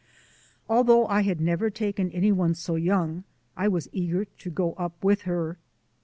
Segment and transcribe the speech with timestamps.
[0.67, 3.23] Although I had never taken anyone so young
[3.55, 5.59] I was eager to go up with her.